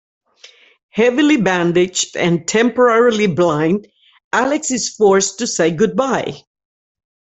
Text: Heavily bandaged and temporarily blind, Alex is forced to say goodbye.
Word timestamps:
Heavily 0.89 1.37
bandaged 1.37 2.17
and 2.17 2.47
temporarily 2.47 3.27
blind, 3.27 3.87
Alex 4.33 4.71
is 4.71 4.89
forced 4.95 5.37
to 5.37 5.45
say 5.45 5.69
goodbye. 5.69 6.37